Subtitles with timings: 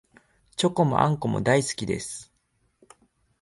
[0.55, 2.33] チョコもあんこも大好きです